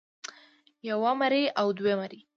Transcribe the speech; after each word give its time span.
يوه 0.89 1.11
مرۍ 1.19 1.43
او 1.59 1.67
دوه 1.77 1.93
مرۍ 2.01 2.21